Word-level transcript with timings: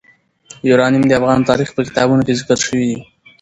یورانیم 0.69 1.03
د 1.07 1.11
افغان 1.19 1.39
تاریخ 1.49 1.69
په 1.73 1.81
کتابونو 1.87 2.21
کې 2.27 2.37
ذکر 2.39 2.57
شوی 2.65 2.83
دي. 2.89 2.99